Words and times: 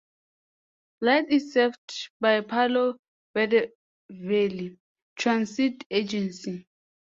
Blythe 0.99 1.25
is 1.29 1.53
served 1.53 2.09
by 2.19 2.41
Palo 2.41 2.97
Verde 3.35 3.67
Valley 4.09 4.75
Transit 5.15 5.83
Agency. 5.91 6.65